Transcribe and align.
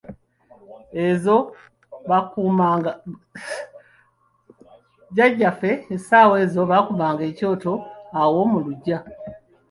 Jjajjaffe 5.11 5.71
essaawa 5.95 6.35
ezo 6.45 6.61
baakumanga 6.69 7.23
ekyoto 7.31 7.73
awo 8.21 8.39
mu 8.51 8.59
luggya. 8.65 8.97